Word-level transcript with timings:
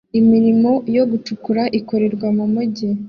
Imirimo 0.19 0.71
yo 0.95 1.03
gucukura 1.11 1.63
ikorerwa 1.79 2.27
mu 2.37 2.45
mujyi 2.53 2.87